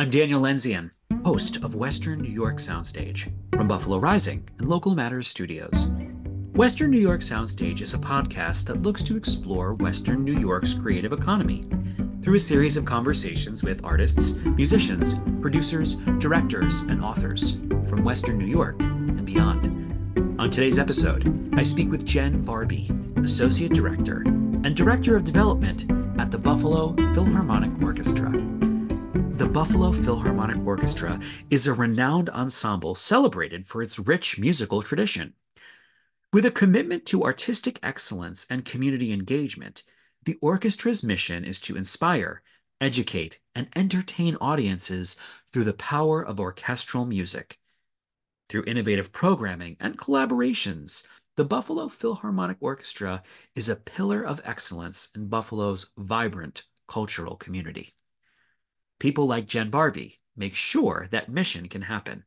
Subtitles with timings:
[0.00, 0.92] I'm Daniel Lendzian,
[1.24, 5.88] host of Western New York Soundstage from Buffalo Rising and Local Matters Studios.
[6.52, 11.12] Western New York Soundstage is a podcast that looks to explore Western New York's creative
[11.12, 11.64] economy
[12.22, 17.56] through a series of conversations with artists, musicians, producers, directors, and authors
[17.88, 19.66] from Western New York and beyond.
[20.38, 25.90] On today's episode, I speak with Jen Barbee, Associate Director and Director of Development
[26.20, 28.57] at the Buffalo Philharmonic Orchestra.
[29.38, 35.34] The Buffalo Philharmonic Orchestra is a renowned ensemble celebrated for its rich musical tradition.
[36.32, 39.84] With a commitment to artistic excellence and community engagement,
[40.24, 42.42] the orchestra's mission is to inspire,
[42.80, 45.16] educate, and entertain audiences
[45.52, 47.60] through the power of orchestral music.
[48.48, 53.22] Through innovative programming and collaborations, the Buffalo Philharmonic Orchestra
[53.54, 57.94] is a pillar of excellence in Buffalo's vibrant cultural community
[58.98, 62.24] people like Jen Barbee make sure that mission can happen.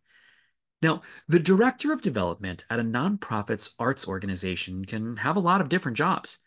[0.82, 5.70] Now, the director of development at a nonprofit's arts organization can have a lot of
[5.70, 6.40] different jobs.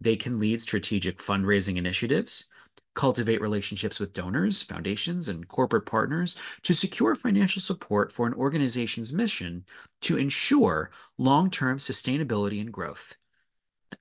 [0.00, 2.46] They can lead strategic fundraising initiatives,
[2.94, 9.12] cultivate relationships with donors, foundations, and corporate partners to secure financial support for an organization's
[9.12, 9.64] mission
[10.02, 13.16] to ensure long term sustainability and growth.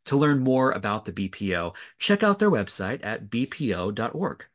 [0.05, 4.45] To learn more about the BPO, check out their website at bpo.org.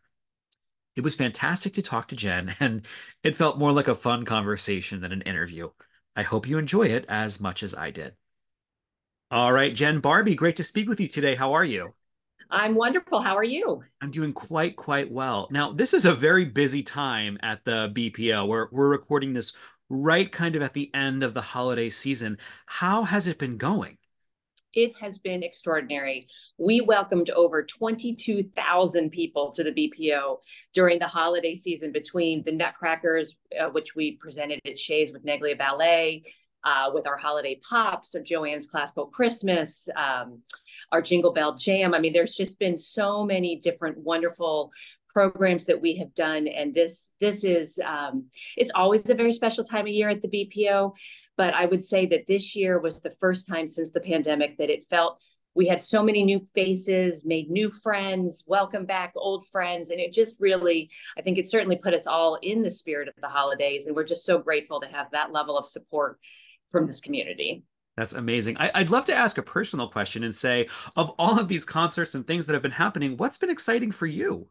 [0.96, 2.86] It was fantastic to talk to Jen, and
[3.22, 5.70] it felt more like a fun conversation than an interview.
[6.16, 8.14] I hope you enjoy it as much as I did.
[9.30, 11.34] All right, Jen Barbee, great to speak with you today.
[11.34, 11.94] How are you?
[12.50, 13.20] I'm wonderful.
[13.20, 13.82] How are you?
[14.00, 15.48] I'm doing quite, quite well.
[15.50, 18.46] Now, this is a very busy time at the BPO.
[18.46, 19.52] We're, we're recording this
[19.88, 22.38] right kind of at the end of the holiday season.
[22.66, 23.98] How has it been going?
[24.76, 26.28] It has been extraordinary.
[26.58, 30.36] We welcomed over 22,000 people to the BPO
[30.74, 35.56] during the holiday season between the Nutcrackers, uh, which we presented at Shea's with Neglia
[35.56, 36.24] Ballet,
[36.62, 40.42] uh, with our holiday pops, or JoAnn's Classical Christmas, um,
[40.92, 41.94] our Jingle Bell Jam.
[41.94, 44.72] I mean, there's just been so many different wonderful
[45.16, 49.64] programs that we have done and this this is um, it's always a very special
[49.64, 50.92] time of year at the bpo
[51.36, 54.70] but I would say that this year was the first time since the pandemic that
[54.70, 55.20] it felt
[55.56, 59.88] we had so many new faces, made new friends, welcome back old friends.
[59.88, 63.14] And it just really, I think it certainly put us all in the spirit of
[63.22, 63.86] the holidays.
[63.86, 66.20] And we're just so grateful to have that level of support
[66.70, 67.64] from this community.
[67.96, 68.58] That's amazing.
[68.58, 72.14] I, would love to ask a personal question and say, of all of these concerts
[72.14, 74.48] and things that have been happening, what's been exciting for you?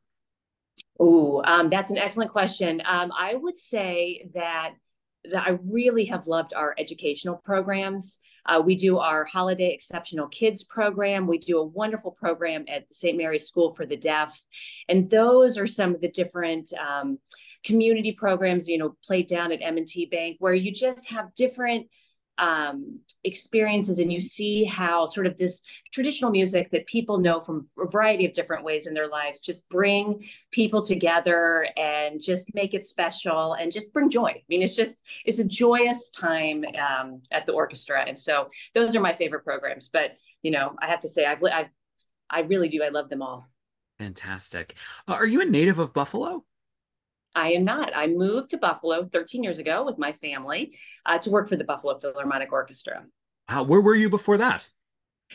[1.00, 2.82] Oh, um, that's an excellent question.
[2.84, 4.72] Um, I would say that
[5.32, 8.20] that I really have loved our educational programs.
[8.46, 11.26] Uh, we do our Holiday Exceptional Kids program.
[11.26, 13.18] We do a wonderful program at the St.
[13.18, 14.40] Mary's School for the Deaf.
[14.88, 17.18] And those are some of the different um,
[17.64, 21.88] community programs, you know, played down at M&T Bank, where you just have different
[22.38, 25.62] um, experiences and you see how sort of this
[25.94, 29.70] traditional music that people know from a variety of different ways in their lives just
[29.70, 34.30] bring people together and just make it special and just bring joy.
[34.30, 38.96] I mean, it's just it's a joyous time um, at the orchestra, and so those
[38.96, 39.90] are my favorite programs.
[39.90, 41.70] But you know, I have to say, I've I've
[42.30, 42.84] I really do.
[42.84, 43.48] I love them all.
[44.00, 44.76] Fantastic.
[45.08, 46.44] Uh, are you a native of Buffalo?
[47.36, 47.96] I am not.
[47.96, 51.66] I moved to Buffalo 13 years ago with my family uh, to work for the
[51.66, 53.06] Buffalo Philharmonic Orchestra.
[53.48, 54.68] Uh, where were you before that?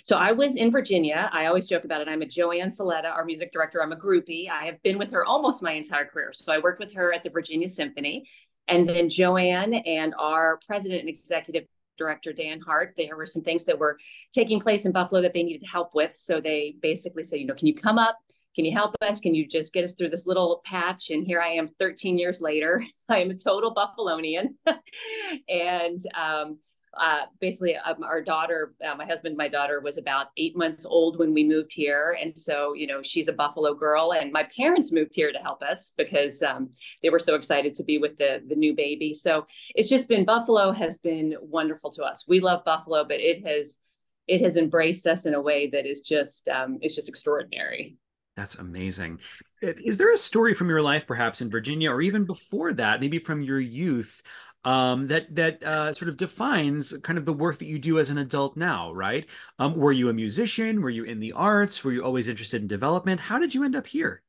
[0.05, 1.29] So I was in Virginia.
[1.33, 2.09] I always joke about it.
[2.09, 3.83] I'm a JoAnn Falletta, our music director.
[3.83, 4.49] I'm a groupie.
[4.49, 6.33] I have been with her almost my entire career.
[6.33, 8.29] So I worked with her at the Virginia Symphony.
[8.69, 11.65] And then JoAnn and our president and executive
[11.99, 13.99] director, Dan Hart, there were some things that were
[14.33, 16.17] taking place in Buffalo that they needed help with.
[16.17, 18.17] So they basically said, you know, can you come up?
[18.55, 19.21] Can you help us?
[19.21, 21.11] Can you just get us through this little patch?
[21.11, 22.83] And here I am 13 years later.
[23.09, 24.49] I am a total Buffalonian.
[25.49, 26.59] and um,
[26.99, 31.19] uh, basically, um, our daughter, uh, my husband, my daughter was about eight months old
[31.19, 32.17] when we moved here.
[32.21, 34.13] And so, you know, she's a Buffalo girl.
[34.13, 36.71] And my parents moved here to help us because um,
[37.03, 39.15] they were so excited to be with the, the new baby.
[39.15, 39.47] So
[39.77, 42.25] it's just been, Buffalo has been wonderful to us.
[42.27, 43.79] We love Buffalo, but it has,
[44.27, 47.97] it has embraced us in a way that is just, um, it's just extraordinary.
[48.41, 49.19] That's amazing.
[49.61, 53.19] Is there a story from your life, perhaps in Virginia, or even before that, maybe
[53.19, 54.23] from your youth,
[54.65, 58.09] um, that that uh, sort of defines kind of the work that you do as
[58.09, 58.95] an adult now?
[58.95, 59.27] Right?
[59.59, 60.81] Um, were you a musician?
[60.81, 61.85] Were you in the arts?
[61.85, 63.21] Were you always interested in development?
[63.21, 64.23] How did you end up here?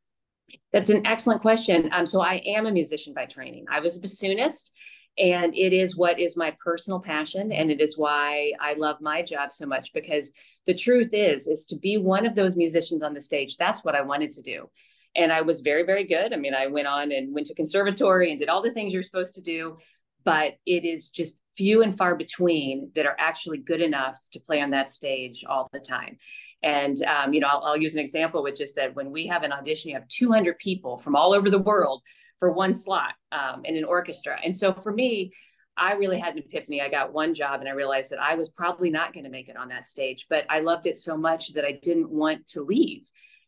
[0.74, 1.90] That's an excellent question.
[1.94, 3.63] Um, so I am a musician by training.
[3.72, 4.72] I was a bassoonist
[5.18, 9.22] and it is what is my personal passion and it is why i love my
[9.22, 10.31] job so much because
[10.66, 13.96] the truth is is to be one of those musicians on the stage that's what
[13.96, 14.69] i wanted to do
[15.16, 16.34] and I was very, very good.
[16.34, 19.04] I mean, I went on and went to conservatory and did all the things you're
[19.04, 19.78] supposed to do,
[20.24, 24.62] but it is just few and far between that are actually good enough to play
[24.62, 26.18] on that stage all the time.
[26.63, 29.44] And um, you know, I'll, I'll, use an example, which is that when we have
[29.44, 32.04] an audition, you have 200 people from all over the world
[32.42, 34.36] for one slot um, in an orchestra.
[34.44, 35.32] And so for me,
[35.78, 36.82] I really had an epiphany.
[36.82, 39.48] I got one job and I realized that I was probably not going to make
[39.48, 42.64] it on that stage, but I loved it so much that I didn't want to
[42.64, 43.04] leave.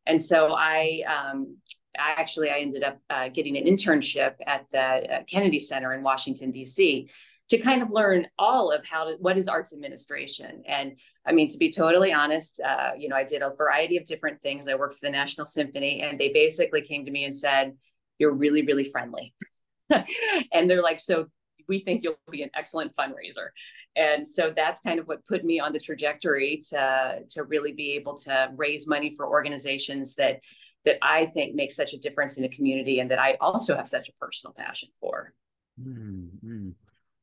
[0.05, 1.57] And so I, um,
[1.97, 6.03] I actually I ended up uh, getting an internship at the uh, Kennedy Center in
[6.03, 7.09] Washington D.C.
[7.49, 10.63] to kind of learn all of how to what is arts administration.
[10.67, 14.05] And I mean, to be totally honest, uh, you know, I did a variety of
[14.05, 14.67] different things.
[14.67, 17.73] I worked for the National Symphony, and they basically came to me and said,
[18.23, 19.33] "You're really, really friendly."
[19.89, 21.27] and they're like, "So
[21.67, 23.49] we think you'll be an excellent fundraiser."
[23.95, 27.91] and so that's kind of what put me on the trajectory to to really be
[27.91, 30.39] able to raise money for organizations that
[30.85, 33.87] that I think make such a difference in the community and that I also have
[33.87, 35.33] such a personal passion for.
[35.81, 36.71] Mm-hmm.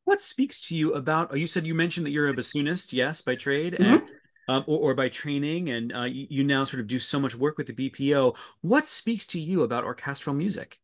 [0.05, 1.29] What speaks to you about?
[1.31, 3.85] Oh, you said you mentioned that you're a bassoonist, yes, by trade, mm-hmm.
[3.85, 4.03] and
[4.49, 7.37] um, or, or, by training, and uh, you, you now sort of do so much
[7.37, 8.37] work with the BPO.
[8.63, 10.79] What speaks to you about orchestral music?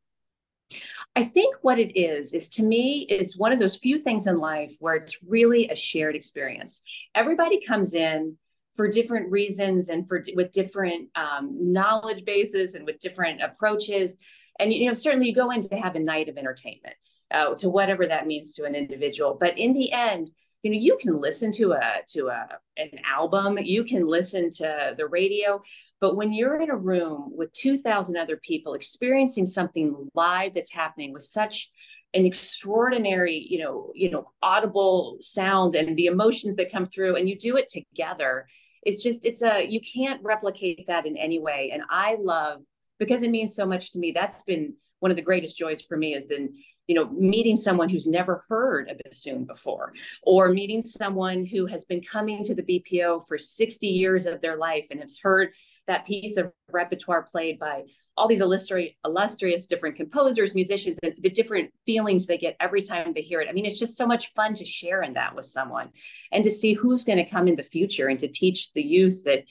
[1.15, 4.39] I think what it is, is to me, is one of those few things in
[4.39, 6.83] life where it's really a shared experience.
[7.15, 8.37] Everybody comes in
[8.75, 14.17] for different reasons and for with different um, knowledge bases and with different approaches.
[14.59, 16.95] And you know, certainly you go in to have a night of entertainment,
[17.31, 19.37] uh, to whatever that means to an individual.
[19.41, 20.31] But in the end,
[20.67, 24.95] you know you can listen to a to a an album you can listen to
[24.99, 25.63] the radio
[26.01, 31.13] but when you're in a room with 2000 other people experiencing something live that's happening
[31.13, 31.71] with such
[32.15, 37.29] an extraordinary you know you know audible sound and the emotions that come through and
[37.29, 38.49] you do it together
[38.83, 41.71] it's just it's a you can't replicate that in any way.
[41.73, 42.63] And i love
[42.99, 45.97] because it means so much to me that's been one of the greatest joys for
[45.97, 46.55] me is then
[46.87, 49.93] you know meeting someone who's never heard a bassoon before
[50.23, 54.57] or meeting someone who has been coming to the bpo for 60 years of their
[54.57, 55.51] life and has heard
[55.87, 57.85] that piece of repertoire played by
[58.17, 63.13] all these illustrious, illustrious different composers musicians and the different feelings they get every time
[63.13, 63.49] they hear it.
[63.49, 65.91] I mean it's just so much fun to share in that with someone
[66.33, 69.25] and to see who's going to come in the future and to teach the youth
[69.25, 69.45] that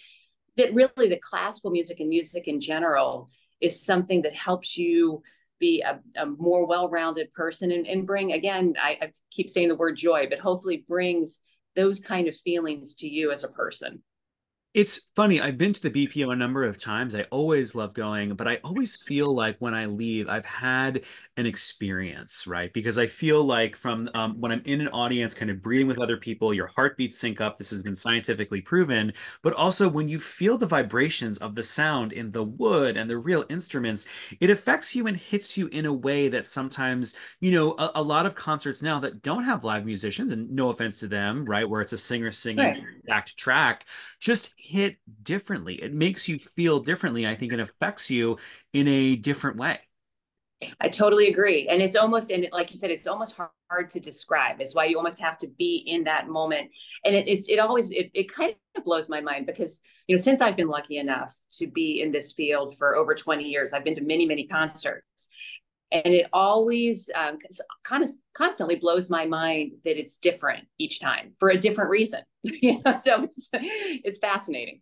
[0.57, 3.29] that really the classical music and music in general
[3.61, 5.21] is something that helps you
[5.59, 9.75] be a, a more well-rounded person and, and bring again I, I keep saying the
[9.75, 11.39] word joy but hopefully brings
[11.75, 14.01] those kind of feelings to you as a person
[14.75, 15.39] it's funny.
[15.39, 17.15] I've been to the BPO a number of times.
[17.15, 21.05] I always love going, but I always feel like when I leave, I've had
[21.37, 22.73] an experience, right?
[22.73, 26.01] Because I feel like from um, when I'm in an audience, kind of breathing with
[26.01, 27.57] other people, your heartbeats sync up.
[27.57, 29.13] This has been scientifically proven.
[29.41, 33.17] But also when you feel the vibrations of the sound in the wood and the
[33.17, 34.07] real instruments,
[34.41, 38.03] it affects you and hits you in a way that sometimes, you know, a, a
[38.03, 41.69] lot of concerts now that don't have live musicians, and no offense to them, right,
[41.69, 42.83] where it's a singer singing right.
[42.99, 43.85] exact track,
[44.19, 45.75] just hit differently.
[45.75, 47.27] It makes you feel differently.
[47.27, 48.37] I think it affects you
[48.73, 49.79] in a different way.
[50.79, 51.67] I totally agree.
[51.69, 54.61] And it's almost, and like you said, it's almost hard, hard to describe.
[54.61, 56.71] It's why you almost have to be in that moment.
[57.03, 60.21] And it is, it always, it, it kind of blows my mind because, you know,
[60.21, 63.83] since I've been lucky enough to be in this field for over 20 years, I've
[63.83, 65.29] been to many, many concerts
[65.91, 67.37] and it always um,
[67.83, 72.21] kind of constantly blows my mind that it's different each time for a different reason
[72.43, 74.81] you know so it's it's fascinating.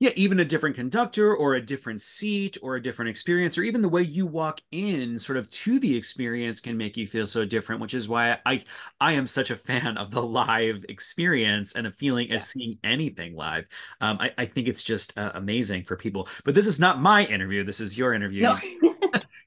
[0.00, 3.82] Yeah even a different conductor or a different seat or a different experience or even
[3.82, 7.44] the way you walk in sort of to the experience can make you feel so
[7.44, 8.64] different which is why i
[9.00, 12.36] i am such a fan of the live experience and a feeling yeah.
[12.36, 13.66] as seeing anything live.
[14.00, 16.28] Um, I, I think it's just uh, amazing for people.
[16.44, 17.64] But this is not my interview.
[17.64, 18.42] This is your interview.
[18.42, 18.58] No.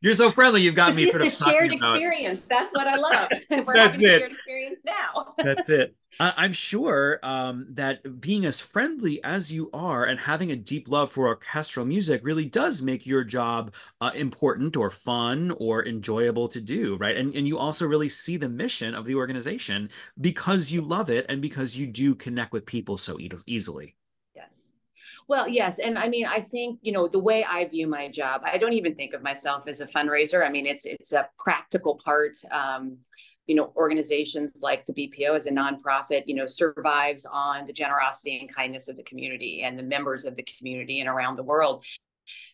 [0.03, 0.62] You're so friendly.
[0.62, 2.41] You've got me sort of shared experience.
[2.41, 3.29] That's what I love.
[3.50, 4.19] We're That's having it.
[4.19, 5.33] shared experience now.
[5.38, 5.95] That's it.
[6.19, 11.10] I'm sure um, that being as friendly as you are and having a deep love
[11.10, 16.60] for orchestral music really does make your job uh, important or fun or enjoyable to
[16.60, 17.15] do, right?
[17.15, 21.25] And and you also really see the mission of the organization because you love it
[21.29, 23.95] and because you do connect with people so e- easily.
[25.27, 25.80] Well, yes.
[25.80, 28.74] And I mean, I think, you know, the way I view my job, I don't
[28.74, 30.46] even think of myself as a fundraiser.
[30.46, 32.38] I mean, it's it's a practical part.
[32.51, 32.98] Um,
[33.46, 38.39] you know, organizations like the BPO as a nonprofit, you know, survives on the generosity
[38.39, 41.84] and kindness of the community and the members of the community and around the world.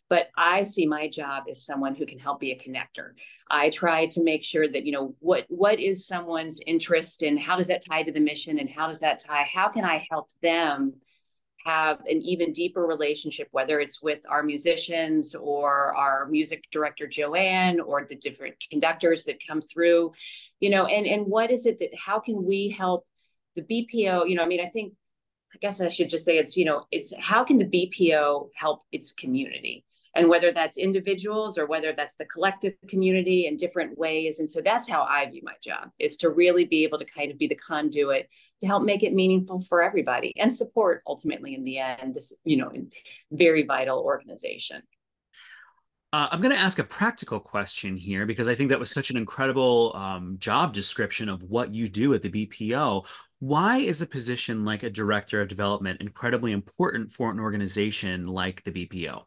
[0.10, 3.12] But I see my job as someone who can help be a connector.
[3.52, 7.56] I try to make sure that, you know, what what is someone's interest and how
[7.56, 9.48] does that tie to the mission and how does that tie?
[9.54, 10.94] How can I help them
[11.66, 17.80] have an even deeper relationship, whether it's with our musicians or our music director JoAnn
[17.86, 20.14] or the different conductors that come through,
[20.60, 23.06] you know, and and what is it that how can we help
[23.56, 24.30] the BPO?
[24.30, 24.94] You know, I mean, I think
[25.54, 28.82] I guess I should just say it's you know it's how can the BPO help
[28.92, 29.84] its community
[30.16, 34.62] and whether that's individuals or whether that's the collective community in different ways and so
[34.62, 37.48] that's how i view my job is to really be able to kind of be
[37.48, 38.28] the conduit
[38.60, 42.58] to help make it meaningful for everybody and support ultimately in the end this you
[42.58, 42.72] know
[43.32, 44.82] very vital organization
[46.12, 49.12] uh, I'm going to ask a practical question here because I think that was such
[49.12, 53.06] an incredible um, job description of what you do at the BPO.
[53.38, 58.64] Why is a position like a director of development incredibly important for an organization like
[58.64, 59.24] the BPO?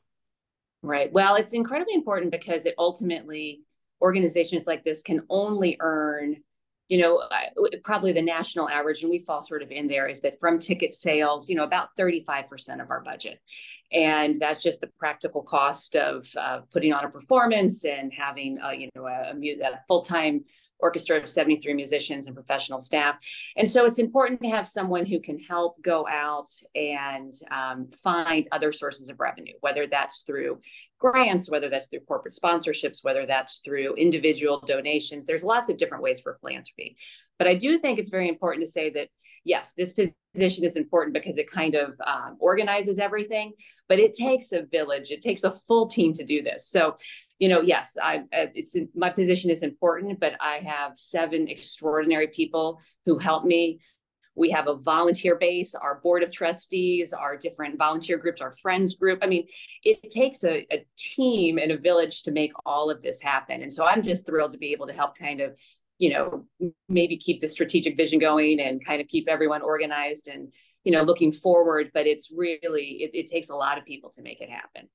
[0.82, 1.12] Right.
[1.12, 3.60] Well, it's incredibly important because it ultimately
[4.00, 6.42] organizations like this can only earn
[6.92, 7.22] you know,
[7.84, 10.94] probably the national average, and we fall sort of in there, is that from ticket
[10.94, 13.40] sales, you know, about 35% of our budget.
[13.90, 18.74] And that's just the practical cost of uh, putting on a performance and having, a,
[18.74, 20.44] you know, a, a full time
[20.82, 23.16] orchestra of 73 musicians and professional staff.
[23.56, 28.48] And so it's important to have someone who can help go out and um, find
[28.52, 30.60] other sources of revenue, whether that's through
[30.98, 35.24] grants, whether that's through corporate sponsorships, whether that's through individual donations.
[35.24, 36.96] There's lots of different ways for philanthropy.
[37.38, 39.08] But I do think it's very important to say that
[39.44, 43.52] yes, this position is important because it kind of um, organizes everything,
[43.92, 46.66] but it takes a village, it takes a full team to do this.
[46.66, 46.96] So
[47.38, 52.80] you know, yes, I it's my position is important, but I have seven extraordinary people
[53.04, 53.80] who help me.
[54.34, 58.94] We have a volunteer base, our board of trustees, our different volunteer groups, our friends
[58.94, 59.18] group.
[59.20, 59.46] I mean,
[59.84, 63.61] it takes a, a team and a village to make all of this happen.
[63.61, 65.54] And so I'm just thrilled to be able to help kind of
[65.99, 66.46] you know
[66.88, 70.50] maybe keep the strategic vision going and kind of keep everyone organized and
[70.84, 74.22] you know looking forward but it's really it, it takes a lot of people to
[74.22, 74.88] make it happen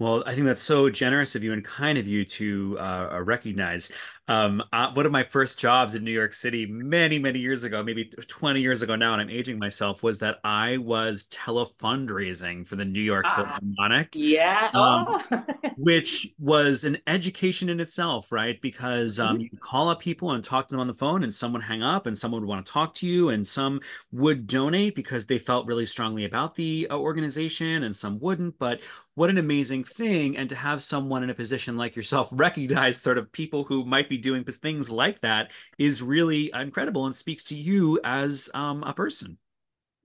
[0.00, 3.90] well, I think that's so generous of you and kind of you to uh, recognize.
[4.28, 7.82] Um, uh, one of my first jobs in New York City many, many years ago,
[7.82, 12.76] maybe 20 years ago now, and I'm aging myself, was that I was telefundraising for
[12.76, 14.10] the New York ah, Philharmonic.
[14.12, 14.70] Yeah.
[14.74, 15.44] Um, oh.
[15.78, 18.60] which was an education in itself, right?
[18.60, 19.42] Because um, mm-hmm.
[19.50, 22.06] you call up people and talk to them on the phone, and someone hang up,
[22.06, 23.80] and someone would want to talk to you, and some
[24.12, 28.58] would donate because they felt really strongly about the uh, organization, and some wouldn't.
[28.58, 28.82] But
[29.18, 30.36] what an amazing thing.
[30.36, 34.08] And to have someone in a position like yourself recognize sort of people who might
[34.08, 38.92] be doing things like that is really incredible and speaks to you as um, a
[38.92, 39.38] person.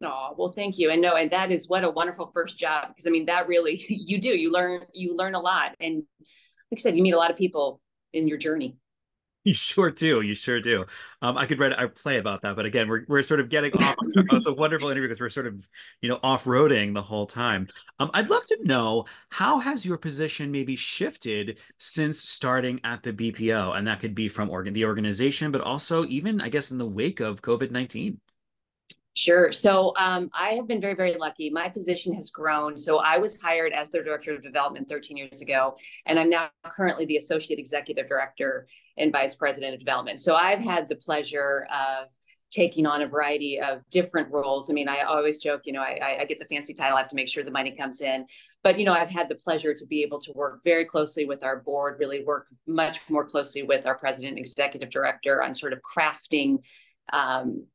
[0.04, 0.90] Oh, well, thank you.
[0.90, 2.90] And no, and that is what a wonderful first job.
[2.90, 5.76] Because I mean, that really you do, you learn, you learn a lot.
[5.80, 6.04] And
[6.72, 8.78] like I said, you meet a lot of people in your journey.
[9.46, 10.22] You sure do.
[10.22, 10.86] You sure do.
[11.22, 13.74] Um, I could write a play about that, but again, we're we're sort of getting
[13.74, 13.96] off.
[14.16, 15.68] it's a wonderful interview because we're sort of
[16.02, 17.68] you know off roading the whole time.
[18.00, 23.12] Um, I'd love to know how has your position maybe shifted since starting at the
[23.12, 26.78] BPO, and that could be from organ the organization, but also even I guess in
[26.78, 28.20] the wake of COVID nineteen.
[29.16, 29.52] Sure.
[29.52, 31.50] So um, I have been very, very lucky.
[31.52, 32.76] My position has grown.
[32.76, 35.76] So I was hired as their director of development 13 years ago,
[36.08, 38.68] and I'm now currently the associate executive director
[38.98, 40.20] and vice president of development.
[40.20, 42.08] So I've had the pleasure of
[42.52, 44.70] taking on a variety of different roles.
[44.70, 47.10] I mean, I always joke, you know, I, I get the fancy title, I have
[47.10, 48.26] to make sure the money comes in.
[48.64, 51.44] But, you know, I've had the pleasure to be able to work very closely with
[51.44, 55.74] our board, really work much more closely with our president and executive director on sort
[55.74, 56.60] of crafting
[57.12, 57.66] um,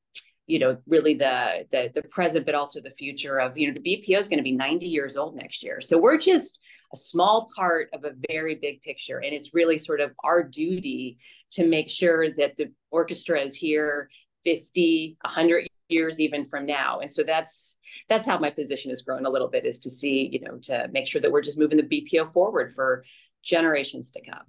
[0.49, 3.81] you know really the, the the present but also the future of you know the
[3.81, 5.81] bpo is going to be 90 years old next year.
[5.81, 6.59] So we're just
[6.93, 11.19] a small part of a very big picture and it's really sort of our duty
[11.52, 14.11] to make sure that the orchestra is here
[14.45, 17.00] 50 100 years even from now.
[17.00, 17.75] And so that's
[18.09, 20.88] that's how my position has grown a little bit is to see you know to
[20.93, 23.05] make sure that we're just moving the bpo forward for
[23.43, 24.45] generations to come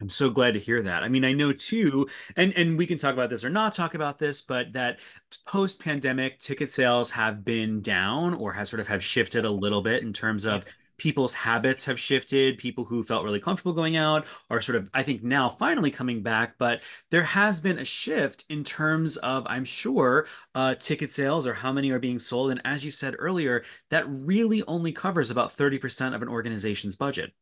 [0.00, 1.02] I'm so glad to hear that.
[1.02, 3.94] I mean, I know too, and and we can talk about this or not talk
[3.94, 4.98] about this, but that
[5.46, 10.02] post-pandemic ticket sales have been down or has sort of have shifted a little bit
[10.02, 10.64] in terms of
[10.98, 12.58] people's habits have shifted.
[12.58, 16.22] People who felt really comfortable going out are sort of, I think, now finally coming
[16.22, 16.56] back.
[16.58, 21.54] But there has been a shift in terms of, I'm sure, uh, ticket sales or
[21.54, 22.50] how many are being sold.
[22.50, 27.32] And as you said earlier, that really only covers about 30% of an organization's budget.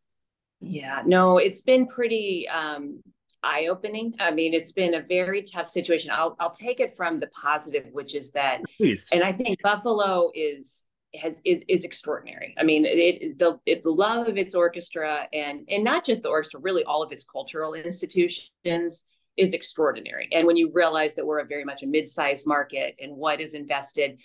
[0.67, 3.03] Yeah, no, it's been pretty um,
[3.43, 4.15] eye opening.
[4.19, 6.11] I mean, it's been a very tough situation.
[6.11, 9.11] I'll I'll take it from the positive, which is that, Please.
[9.13, 10.83] and I think Buffalo is
[11.17, 12.55] has is is extraordinary.
[12.59, 16.29] I mean, it the it, the love of its orchestra and and not just the
[16.29, 19.05] orchestra, really all of its cultural institutions
[19.37, 20.29] is extraordinary.
[20.33, 23.55] And when you realize that we're a very much a mid-sized market and what is
[23.55, 24.19] invested,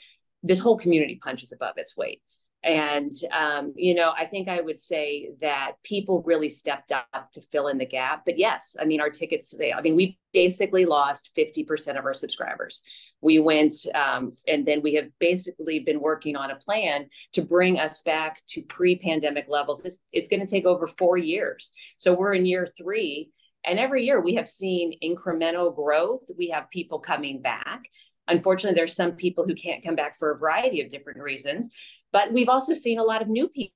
[0.43, 2.21] this whole community punches above its weight.
[2.61, 7.41] And, um, you know, I think I would say that people really stepped up to
[7.41, 8.23] fill in the gap.
[8.25, 12.13] But yes, I mean, our tickets, they, I mean, we basically lost 50% of our
[12.13, 12.81] subscribers.
[13.21, 17.79] We went, um, and then we have basically been working on a plan to bring
[17.79, 19.85] us back to pre pandemic levels.
[19.85, 21.71] It's, it's going to take over four years.
[21.97, 23.31] So we're in year three.
[23.65, 26.23] And every year we have seen incremental growth.
[26.37, 27.89] We have people coming back.
[28.29, 31.71] Unfortunately, there's some people who can't come back for a variety of different reasons.
[32.11, 33.73] But we've also seen a lot of new people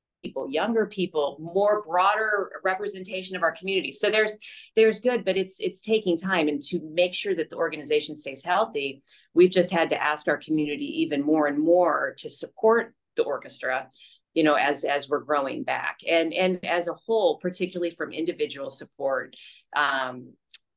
[0.50, 3.92] younger people more broader representation of our community.
[3.92, 4.38] So there's
[4.76, 6.48] there's good but it's it's taking time.
[6.48, 10.38] And to make sure that the organization stays healthy we've just had to ask our
[10.38, 13.90] community even more and more to support the orchestra
[14.34, 16.00] you know as as we're growing back.
[16.08, 19.36] And and as a whole particularly from individual support
[19.76, 20.34] um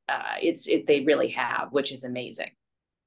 [0.09, 2.51] uh, it's it they really have which is amazing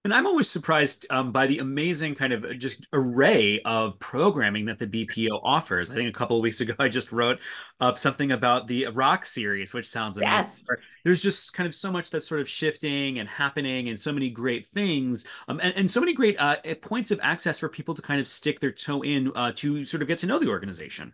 [0.04, 4.78] and I'm always surprised um, by the amazing kind of just array of programming that
[4.78, 5.90] the BPO offers.
[5.90, 7.40] I think a couple of weeks ago, I just wrote
[7.80, 10.64] up something about the rock series, which sounds amazing.
[10.68, 10.78] Yes.
[11.04, 14.30] There's just kind of so much that's sort of shifting and happening, and so many
[14.30, 18.02] great things, um, and, and so many great uh, points of access for people to
[18.02, 21.12] kind of stick their toe in uh, to sort of get to know the organization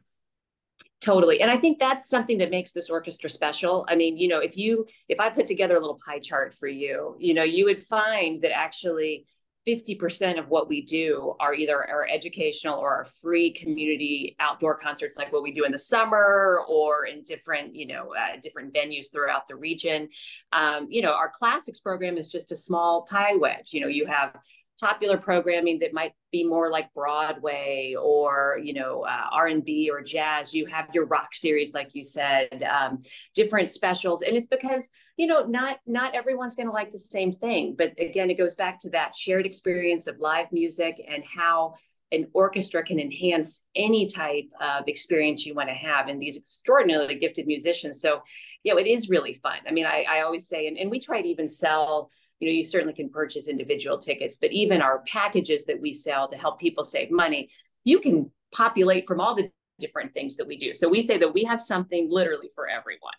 [1.01, 3.87] totally and i think that's something that makes this orchestra special.
[3.89, 6.69] I mean you know if you if i put together a little pie chart for
[6.69, 9.27] you you know you would find that actually
[9.67, 15.17] 50% of what we do are either our educational or our free community outdoor concerts
[15.17, 19.11] like what we do in the summer or in different you know uh, different venues
[19.11, 20.09] throughout the region.
[20.53, 23.73] Um, you know our classics program is just a small pie wedge.
[23.73, 24.37] You know you have
[24.81, 29.91] popular programming that might be more like Broadway or you know uh, R and B
[29.91, 30.55] or jazz.
[30.55, 33.03] You have your rock series, like you said, um,
[33.35, 37.33] different specials, and it's because you know not not everyone's going to like the same
[37.33, 37.75] thing.
[37.77, 41.75] But again, it goes back to that shared experience of live music and how
[42.13, 47.17] an orchestra can enhance any type of experience you want to have in these extraordinarily
[47.17, 48.01] gifted musicians.
[48.01, 48.23] So,
[48.63, 49.59] you know, it is really fun.
[49.69, 52.53] I mean, I, I always say, and, and we try to even sell you know
[52.53, 56.59] you certainly can purchase individual tickets but even our packages that we sell to help
[56.59, 57.49] people save money
[57.85, 60.75] you can populate from all the different things that we do.
[60.75, 63.13] So we say that we have something literally for everyone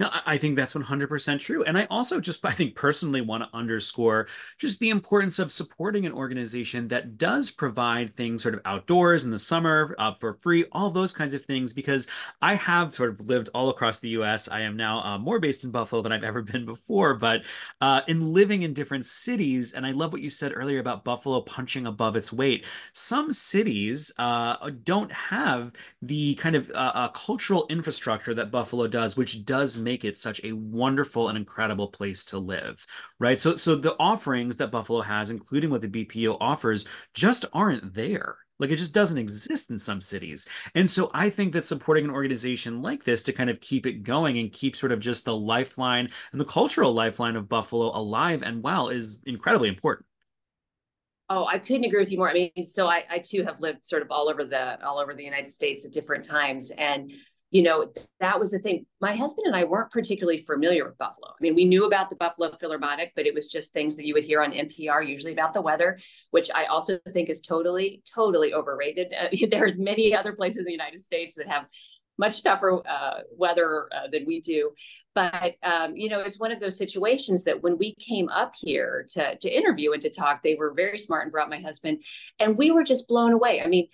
[0.00, 1.62] no, I think that's 100% true.
[1.62, 6.06] And I also just, I think personally want to underscore just the importance of supporting
[6.06, 10.64] an organization that does provide things sort of outdoors in the summer uh, for free,
[10.72, 12.08] all those kinds of things, because
[12.40, 14.48] I have sort of lived all across the US.
[14.48, 17.42] I am now uh, more based in Buffalo than I've ever been before, but
[17.82, 21.42] uh, in living in different cities, and I love what you said earlier about Buffalo
[21.42, 22.64] punching above its weight.
[22.94, 29.16] Some cities uh, don't have the kind of uh, uh, cultural infrastructure that Buffalo does,
[29.18, 32.86] which does make make it such a wonderful and incredible place to live,
[33.18, 33.40] right?
[33.40, 38.36] So, so the offerings that Buffalo has, including what the BPO offers, just aren't there.
[38.60, 40.46] Like it just doesn't exist in some cities.
[40.76, 44.04] And so I think that supporting an organization like this to kind of keep it
[44.04, 48.44] going and keep sort of just the lifeline and the cultural lifeline of Buffalo alive
[48.44, 50.06] and well is incredibly important.
[51.30, 52.30] Oh, I couldn't agree with you more.
[52.30, 55.14] I mean, so I, I too have lived sort of all over the all over
[55.14, 57.12] the United States at different times, and
[57.50, 58.86] you know, that was the thing.
[59.00, 61.28] My husband and I weren't particularly familiar with Buffalo.
[61.28, 64.14] I mean, we knew about the Buffalo Philharmonic, but it was just things that you
[64.14, 65.98] would hear on NPR, usually about the weather,
[66.30, 69.12] which I also think is totally, totally overrated.
[69.12, 71.66] Uh, there's many other places in the United States that have
[72.20, 74.70] much tougher uh, weather uh, than we do.
[75.14, 79.06] But um, you know, it's one of those situations that when we came up here
[79.10, 82.04] to to interview and to talk, they were very smart and brought my husband,
[82.38, 83.60] and we were just blown away.
[83.60, 83.88] I mean,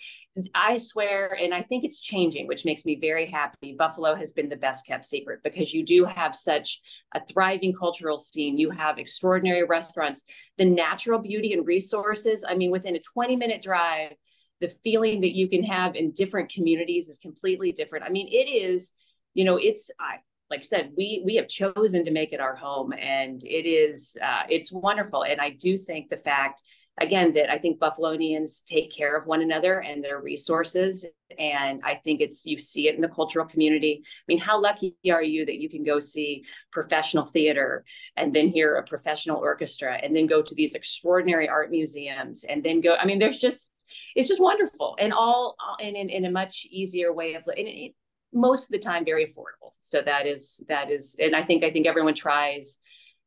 [0.55, 3.75] I swear, and I think it's changing, which makes me very happy.
[3.79, 6.81] Buffalo has been the best kept secret because you do have such
[7.15, 8.59] a thriving cultural scene.
[8.59, 10.25] You have extraordinary restaurants,
[10.59, 12.45] the natural beauty and resources.
[12.47, 14.13] I mean, within a 20 minute drive,
[14.61, 18.05] the feeling that you can have in different communities is completely different.
[18.05, 18.93] I mean, it is,
[19.35, 20.17] you know, it's, I,
[20.51, 24.17] like I said, we we have chosen to make it our home, and it is
[24.23, 25.25] uh, it's wonderful.
[25.25, 26.63] And I do think the fact
[26.99, 31.05] again that I think Buffalonians take care of one another and their resources.
[31.39, 34.03] And I think it's you see it in the cultural community.
[34.05, 37.85] I mean, how lucky are you that you can go see professional theater
[38.17, 42.63] and then hear a professional orchestra and then go to these extraordinary art museums and
[42.63, 42.95] then go.
[42.95, 43.73] I mean, there's just
[44.15, 47.93] it's just wonderful and all in in, in a much easier way of living.
[48.33, 49.73] Most of the time, very affordable.
[49.81, 52.79] So that is that is, and I think I think everyone tries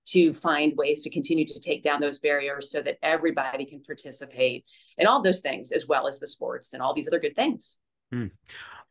[0.07, 4.65] to find ways to continue to take down those barriers so that everybody can participate
[4.97, 7.75] in all those things as well as the sports and all these other good things.
[8.11, 8.27] Hmm.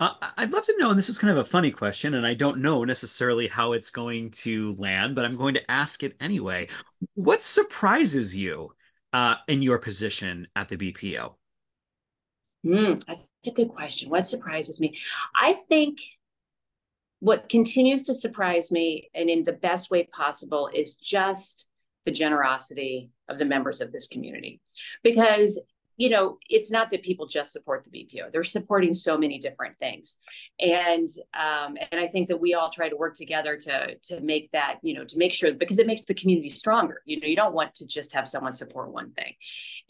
[0.00, 2.34] Uh, I'd love to know, and this is kind of a funny question, and I
[2.34, 6.68] don't know necessarily how it's going to land, but I'm going to ask it anyway.
[7.14, 8.70] What surprises you
[9.12, 11.34] uh, in your position at the BPO?
[12.64, 14.08] Mm, that's a good question.
[14.08, 14.96] What surprises me?
[15.34, 15.98] I think
[17.20, 21.66] what continues to surprise me, and in the best way possible, is just
[22.04, 24.60] the generosity of the members of this community.
[25.02, 25.60] Because
[25.98, 29.76] you know, it's not that people just support the BPO; they're supporting so many different
[29.78, 30.18] things,
[30.60, 34.52] and um, and I think that we all try to work together to to make
[34.52, 37.02] that, you know, to make sure because it makes the community stronger.
[37.04, 39.34] You know, you don't want to just have someone support one thing,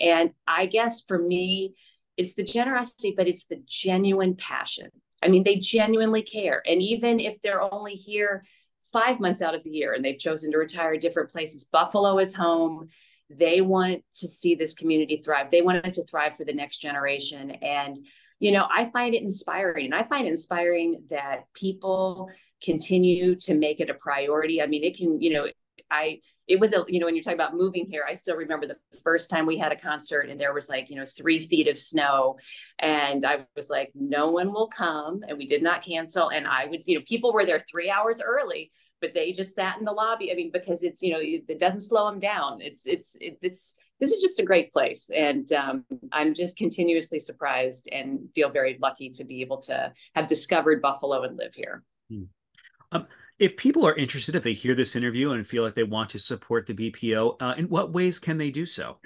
[0.01, 1.75] and I guess for me,
[2.17, 4.91] it's the generosity, but it's the genuine passion.
[5.23, 8.45] I mean, they genuinely care, and even if they're only here
[8.93, 12.35] five months out of the year and they've chosen to retire different places, Buffalo is
[12.35, 12.89] home
[13.31, 15.51] they want to see this community thrive.
[15.51, 17.51] They want it to thrive for the next generation.
[17.51, 17.99] And,
[18.39, 19.87] you know, I find it inspiring.
[19.87, 22.31] And I find it inspiring that people
[22.63, 24.63] continue to make it a priority.
[24.63, 25.47] I mean, it can, you know,
[25.91, 28.67] I it was a you know when you're talking about moving here, I still remember
[28.67, 31.69] the first time we had a concert and there was like you know three feet
[31.69, 32.39] of snow,
[32.79, 36.67] and I was like, no one will come, and we did not cancel, and I
[36.67, 38.71] would you know people were there three hours early
[39.01, 40.33] but they just sat in the lobby.
[40.33, 42.61] I mean, because it's you know it doesn't slow them down.
[42.61, 47.19] It's it's it, it's this is just a great place, and um, I'm just continuously
[47.19, 51.83] surprised and feel very lucky to be able to have discovered Buffalo and live here.
[52.11, 52.25] Hmm.
[52.93, 53.07] Um,
[53.39, 56.19] if people are interested, if they hear this interview and feel like they want to
[56.19, 58.99] support the BPO, uh, in what ways can they do so?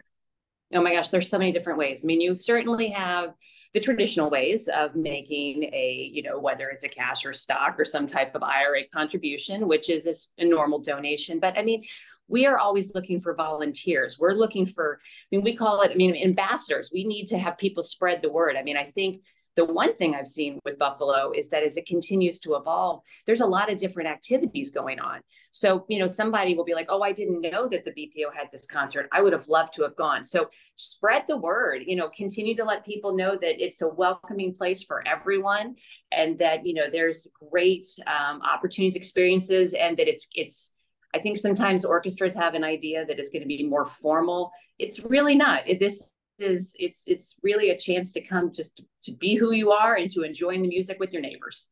[0.74, 2.02] Oh my gosh, there's so many different ways.
[2.02, 3.34] I mean, you certainly have
[3.74, 7.84] the traditional ways of making a, you know, whether it's a cash or stock or
[7.84, 11.38] some type of IRA contribution, which is a, a normal donation.
[11.38, 11.84] But I mean,
[12.26, 14.18] we are always looking for volunteers.
[14.18, 16.90] We're looking for, I mean, we call it, I mean, ambassadors.
[16.90, 18.56] We need to have people spread the word.
[18.56, 19.20] I mean, I think
[19.54, 23.42] the one thing I've seen with Buffalo is that as it continues to evolve, there's
[23.42, 25.20] a lot of different activities going on.
[25.50, 28.48] So, you know, somebody will be like, oh, I didn't know that the BPO had
[28.50, 29.08] this concert.
[29.12, 30.24] I would have loved to have gone.
[30.24, 34.54] So spread the word, you know, continue to let people know that it's a welcoming
[34.54, 35.76] place for everyone
[36.10, 40.72] and that, you know, there's great um, opportunities, experiences, and that it's, it's,
[41.14, 44.50] I think sometimes orchestras have an idea that it's going to be more formal.
[44.78, 45.68] It's really not.
[45.68, 46.10] It, this
[46.42, 50.10] is it's it's really a chance to come just to be who you are and
[50.12, 51.66] to enjoying the music with your neighbors.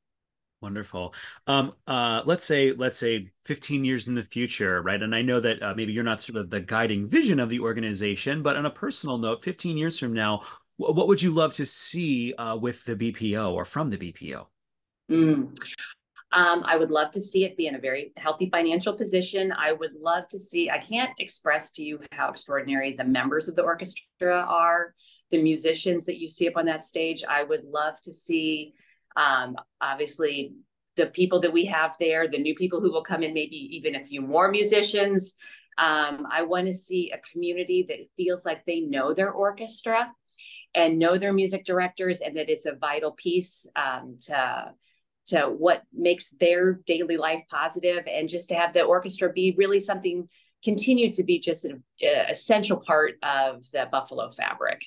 [0.63, 1.15] Wonderful.
[1.47, 5.03] Um uh let's say let's say 15 years in the future right?
[5.03, 7.61] And i know that uh, maybe you're not sort of the guiding vision of the
[7.61, 10.41] organization but on a personal note 15 years from now
[10.77, 14.47] what would you love to see uh, with the bpo or from the bpo
[15.11, 15.49] mm.
[16.33, 19.53] Um, I would love to see it be in a very healthy financial position.
[19.53, 23.57] I would love to see, I can't express to you how extraordinary the members of
[23.57, 24.95] the orchestra are,
[25.31, 27.25] the musicians that you see up on that stage.
[27.29, 28.75] I would love to see,
[29.17, 30.55] um, obviously,
[30.97, 33.97] the people that we have there, the new people who will come in, maybe even
[33.97, 35.35] a few more musicians.
[35.79, 40.13] Um, I want to see a community that feels like they know their orchestra
[40.75, 44.73] and know their music directors and that it's a vital piece um, to
[45.27, 49.81] to what makes their daily life positive and just to have the orchestra be really
[49.81, 50.29] something
[50.63, 51.83] continue to be just an
[52.29, 54.83] essential part of the buffalo fabric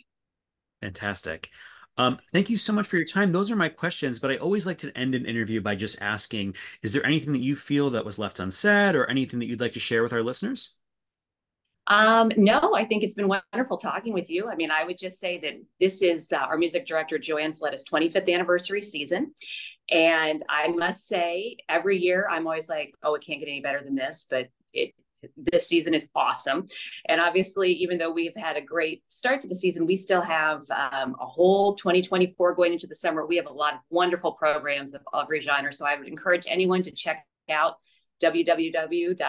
[0.81, 1.49] fantastic
[1.97, 3.31] um, thank you so much for your time.
[3.31, 6.55] Those are my questions, but I always like to end an interview by just asking
[6.81, 9.73] Is there anything that you feel that was left unsaid or anything that you'd like
[9.73, 10.75] to share with our listeners?
[11.87, 14.47] Um, no, I think it's been wonderful talking with you.
[14.49, 17.85] I mean, I would just say that this is uh, our music director, JoAnn Falletta's
[17.91, 19.33] 25th anniversary season.
[19.89, 23.81] And I must say, every year I'm always like, oh, it can't get any better
[23.83, 24.93] than this, but it
[25.37, 26.67] this season is awesome.
[27.07, 30.69] And obviously, even though we've had a great start to the season, we still have
[30.71, 33.25] um, a whole 2024 going into the summer.
[33.25, 35.71] We have a lot of wonderful programs of every genre.
[35.73, 37.75] So I would encourage anyone to check out
[38.21, 39.21] www.bpo.org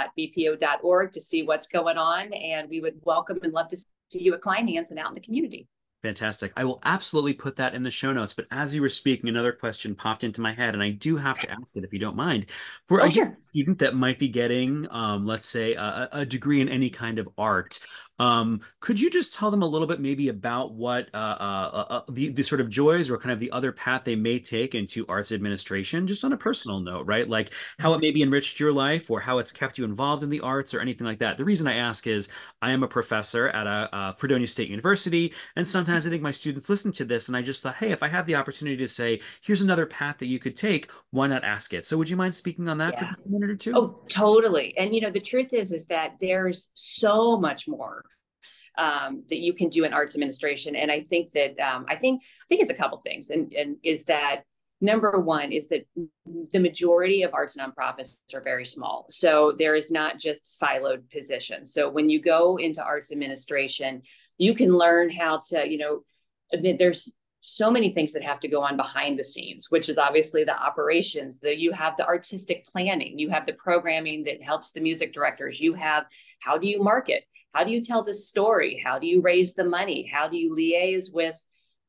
[1.12, 2.32] to see what's going on.
[2.32, 3.76] And we would welcome and love to
[4.10, 5.66] see you at Kleinhans and out in the community.
[6.04, 6.52] Fantastic.
[6.54, 8.34] I will absolutely put that in the show notes.
[8.34, 11.40] But as you were speaking, another question popped into my head, and I do have
[11.40, 12.50] to ask it if you don't mind.
[12.88, 13.34] For oh, a sure.
[13.40, 17.26] student that might be getting, um, let's say, a, a, degree in any kind of
[17.38, 17.80] art,
[18.18, 21.86] um, could you just tell them a little bit maybe about what uh, uh, uh,
[21.94, 24.74] uh, the, the sort of joys or kind of the other path they may take
[24.74, 27.28] into arts administration, just on a personal note, right?
[27.28, 28.02] Like how it mm-hmm.
[28.02, 31.06] maybe enriched your life or how it's kept you involved in the arts or anything
[31.06, 31.38] like that.
[31.38, 32.28] The reason I ask is
[32.62, 36.30] I am a professor at a, a Fredonia State University, and sometimes I think my
[36.30, 38.88] students listen to this, and I just thought, hey, if I have the opportunity to
[38.88, 41.84] say, here's another path that you could take, why not ask it?
[41.84, 43.00] So would you mind speaking on that yeah.
[43.00, 43.72] for just a minute or two?
[43.74, 44.74] Oh, totally.
[44.76, 48.04] And you know, the truth is, is that there's so much more
[48.76, 50.76] um, that you can do in arts administration.
[50.76, 53.76] And I think that um, I think I think it's a couple things, and and
[53.82, 54.42] is that
[54.80, 55.86] number one is that
[56.52, 59.06] the majority of arts nonprofits are very small.
[59.08, 61.72] So there is not just siloed positions.
[61.72, 64.02] So when you go into arts administration,
[64.38, 66.00] you can learn how to, you know,
[66.78, 70.44] there's so many things that have to go on behind the scenes, which is obviously
[70.44, 71.40] the operations.
[71.40, 75.60] that you have the artistic planning, you have the programming that helps the music directors.
[75.60, 76.06] You have
[76.40, 77.24] how do you market?
[77.52, 78.82] How do you tell the story?
[78.84, 80.10] How do you raise the money?
[80.12, 81.38] How do you liaise with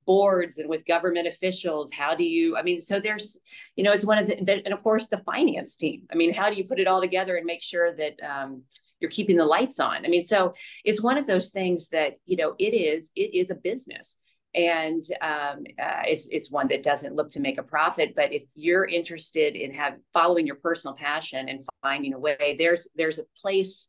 [0.05, 3.39] boards and with government officials how do you i mean so there's
[3.75, 6.49] you know it's one of the, and of course the finance team i mean how
[6.49, 8.61] do you put it all together and make sure that um,
[8.99, 10.05] you're keeping the lights on.
[10.05, 10.53] I mean so
[10.83, 14.19] it's one of those things that you know it is it is a business.
[14.53, 18.13] And um, uh, it's, it's one that doesn't look to make a profit.
[18.15, 22.87] But if you're interested in have following your personal passion and finding a way there's
[22.95, 23.87] there's a place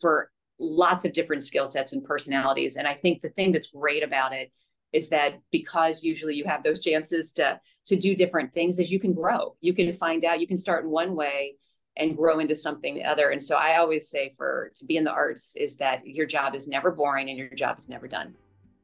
[0.00, 2.76] for lots of different skill sets and personalities.
[2.76, 4.50] And i think the thing that's great about it
[4.92, 9.00] is that because usually you have those chances to to do different things is you
[9.00, 9.56] can grow.
[9.60, 11.56] You can find out you can start in one way
[11.98, 15.10] and grow into something other and so i always say for to be in the
[15.10, 18.34] arts is that your job is never boring and your job is never done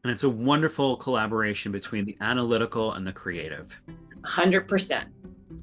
[0.04, 3.80] and it's a wonderful collaboration between the analytical and the creative
[4.22, 5.06] 100%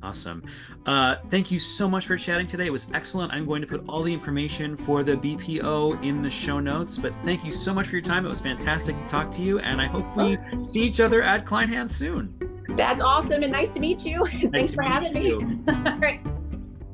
[0.03, 0.43] Awesome.
[0.85, 2.65] Uh, thank you so much for chatting today.
[2.65, 3.31] It was excellent.
[3.33, 6.97] I'm going to put all the information for the BPO in the show notes.
[6.97, 8.25] But thank you so much for your time.
[8.25, 11.45] It was fantastic to talk to you, and I hope we see each other at
[11.45, 12.33] Kleinhans soon.
[12.69, 14.23] That's awesome, and nice to meet you.
[14.31, 16.21] Nice Thanks for having me.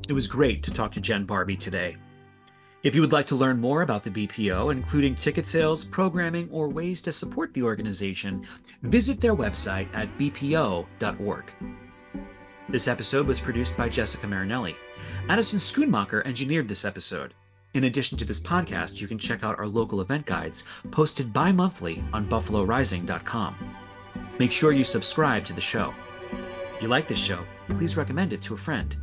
[0.08, 1.98] It was great to talk to Jen Barbee today.
[2.82, 6.70] If you would like to learn more about the BPO, including ticket sales, programming, or
[6.70, 8.46] ways to support the organization,
[8.82, 11.52] visit their website at bpo.org.
[12.70, 14.76] This episode was produced by Jessica Marinelli.
[15.28, 17.34] Addison Schoonmacher engineered this episode.
[17.74, 21.52] In addition to this podcast, you can check out our local event guides posted bi
[21.52, 23.56] monthly on BuffaloRising.com.
[24.38, 25.92] Make sure you subscribe to the show.
[26.76, 28.96] If you like this show, please recommend it to a friend.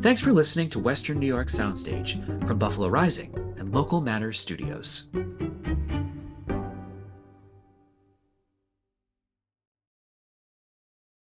[0.00, 5.08] Thanks for listening to Western New York Soundstage from Buffalo Rising and Local Matters Studios.